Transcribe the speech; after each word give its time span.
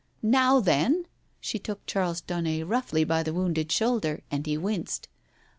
Now 0.23 0.59
then!" 0.59 1.05
She 1.39 1.59
took 1.59 1.85
Charles 1.85 2.21
Daunet 2.21 2.65
roughly 2.67 3.03
by 3.03 3.21
the 3.21 3.35
wounded 3.35 3.71
shoulder, 3.71 4.23
and 4.31 4.47
he 4.47 4.57
winced. 4.57 5.07